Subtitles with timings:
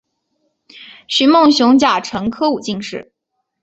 [1.07, 3.13] 徐梦熊甲辰科武进士。